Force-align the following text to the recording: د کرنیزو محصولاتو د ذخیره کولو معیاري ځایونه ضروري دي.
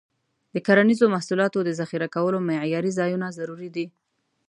د 0.53 0.55
کرنیزو 0.67 1.05
محصولاتو 1.13 1.59
د 1.63 1.69
ذخیره 1.79 2.07
کولو 2.15 2.37
معیاري 2.47 2.91
ځایونه 2.99 3.27
ضروري 3.37 3.69
دي. 3.75 3.85